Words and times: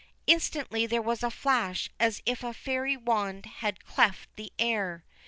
Instantly 0.25 0.87
there 0.87 0.99
was 0.99 1.21
a 1.21 1.29
flash 1.29 1.87
as 1.99 2.23
if 2.25 2.41
a 2.43 2.55
fairy 2.55 2.97
wand 2.97 3.45
had 3.45 3.85
cleft 3.85 4.35
the 4.35 4.51
air. 4.57 5.05